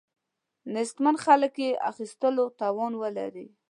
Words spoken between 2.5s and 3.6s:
توان ولري.